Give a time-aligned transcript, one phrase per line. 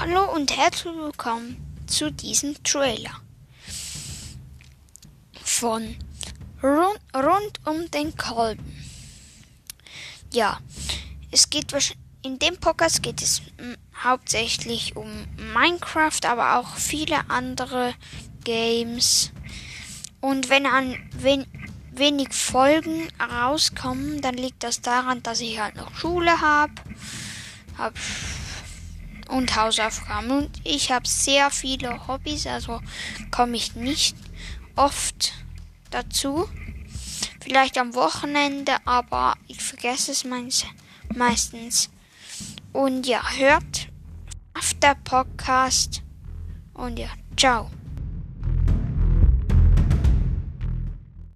[0.00, 1.56] Hallo und herzlich willkommen
[1.88, 3.20] zu diesem Trailer
[5.42, 5.96] von
[6.62, 8.80] Rund, rund um den Kolben.
[10.32, 10.60] Ja,
[11.32, 11.74] es geht
[12.22, 15.10] in dem Podcast geht es hm, hauptsächlich um
[15.52, 17.92] Minecraft, aber auch viele andere
[18.44, 19.32] Games.
[20.20, 21.44] Und wenn an wenn
[21.90, 26.74] wenig Folgen rauskommen, dann liegt das daran, dass ich halt noch Schule habe.
[27.76, 27.94] Hab
[29.28, 30.30] und Hausaufgaben.
[30.30, 32.80] Und ich habe sehr viele Hobbys, also
[33.30, 34.16] komme ich nicht
[34.76, 35.32] oft
[35.90, 36.48] dazu.
[37.40, 40.24] Vielleicht am Wochenende, aber ich vergesse es
[41.14, 41.90] meistens.
[42.72, 43.88] Und ja, hört
[44.54, 46.02] auf der Podcast.
[46.74, 47.70] Und ja, ciao.